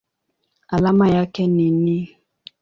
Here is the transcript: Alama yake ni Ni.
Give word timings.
Alama 0.67 1.09
yake 1.09 1.47
ni 1.47 1.71
Ni. 1.71 2.17